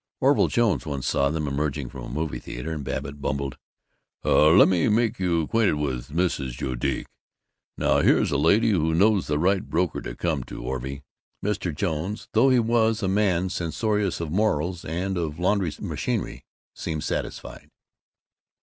Orville 0.19 0.47
Jones 0.47 0.83
once 0.83 1.05
saw 1.05 1.29
them 1.29 1.47
emerging 1.47 1.89
from 1.89 2.03
a 2.05 2.09
movie 2.09 2.39
theater, 2.39 2.73
and 2.73 2.83
Babbitt 2.83 3.21
bumbled, 3.21 3.59
"Let 4.23 4.67
me 4.67 4.89
make 4.89 5.19
you 5.19 5.45
'quainted 5.45 5.75
with 5.75 6.07
Mrs. 6.09 6.53
Judique. 6.57 7.05
Now 7.77 7.99
here's 7.99 8.31
a 8.31 8.37
lady 8.37 8.71
who 8.71 8.95
knows 8.95 9.27
the 9.27 9.37
right 9.37 9.61
broker 9.63 10.01
to 10.01 10.15
come 10.15 10.43
to, 10.45 10.63
Orvy!" 10.63 11.03
Mr. 11.45 11.71
Jones, 11.75 12.27
though 12.33 12.49
he 12.49 12.57
was 12.57 13.03
a 13.03 13.07
man 13.07 13.49
censorious 13.49 14.19
of 14.19 14.31
morals 14.31 14.83
and 14.83 15.19
of 15.19 15.37
laundry 15.37 15.71
machinery, 15.79 16.45
seemed 16.73 17.03
satisfied. 17.03 17.69